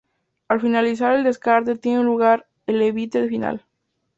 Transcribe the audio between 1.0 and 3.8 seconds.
el descarte tiene lugar el envite final.